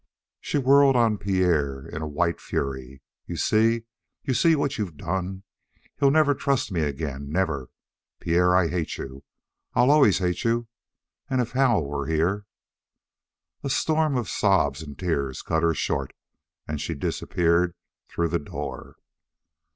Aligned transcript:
She 0.39 0.57
whirled 0.57 0.95
on 0.95 1.19
Pierre 1.19 1.85
in 1.85 2.01
a 2.01 2.07
white 2.07 2.41
fury. 2.41 3.03
"You 3.27 3.35
see? 3.37 3.83
You 4.23 4.33
see 4.33 4.55
what 4.55 4.79
you've 4.79 4.97
done? 4.97 5.43
He'll 5.99 6.09
never 6.09 6.33
trust 6.33 6.71
me 6.71 6.81
again 6.81 7.29
never! 7.31 7.69
Pierre, 8.19 8.55
I 8.55 8.67
hate 8.67 8.97
you. 8.97 9.23
I'll 9.75 9.91
always 9.91 10.17
hate 10.17 10.43
you. 10.43 10.67
And 11.29 11.39
if 11.39 11.51
Hal 11.51 11.85
were 11.85 12.07
here" 12.07 12.47
A 13.63 13.69
storm 13.69 14.17
of 14.17 14.27
sobs 14.27 14.81
and 14.81 14.97
tears 14.97 15.43
cut 15.43 15.61
her 15.61 15.75
short, 15.75 16.13
and 16.67 16.81
she 16.81 16.95
disappeared 16.95 17.75
through 18.09 18.29
the 18.29 18.39
door. 18.39 18.95